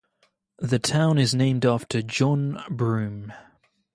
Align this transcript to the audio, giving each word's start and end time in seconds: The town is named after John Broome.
The 0.57 0.79
town 0.79 1.19
is 1.19 1.35
named 1.35 1.63
after 1.63 2.01
John 2.01 2.57
Broome. 2.71 3.33